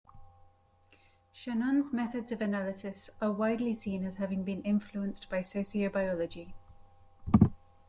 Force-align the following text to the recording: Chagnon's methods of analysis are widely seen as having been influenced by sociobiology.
Chagnon's 1.31 1.93
methods 1.93 2.31
of 2.31 2.41
analysis 2.41 3.11
are 3.21 3.31
widely 3.31 3.75
seen 3.75 4.03
as 4.03 4.15
having 4.15 4.43
been 4.43 4.63
influenced 4.63 5.29
by 5.29 5.41
sociobiology. 5.41 6.53